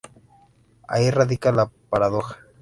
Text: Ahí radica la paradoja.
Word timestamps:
Ahí 0.87 1.11
radica 1.11 1.51
la 1.51 1.69
paradoja. 1.91 2.39